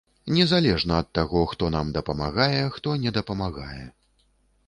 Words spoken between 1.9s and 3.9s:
дапамагае, хто не дапамагае.